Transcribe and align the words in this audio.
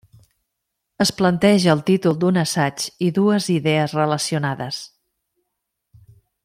Es 1.05 1.11
planteja 1.19 1.75
el 1.75 1.83
títol 1.91 2.17
d'un 2.23 2.41
assaig 2.45 2.87
i 3.09 3.13
dues 3.21 3.51
idees 3.59 3.95
relacionades. 4.01 4.85